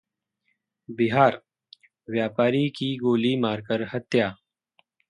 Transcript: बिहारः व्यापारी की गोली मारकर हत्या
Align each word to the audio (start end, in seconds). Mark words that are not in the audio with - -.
बिहारः 0.89 1.41
व्यापारी 2.09 2.67
की 2.69 2.95
गोली 2.97 3.35
मारकर 3.39 3.87
हत्या 3.93 4.35